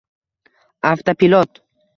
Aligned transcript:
Avtopilot 0.93 1.51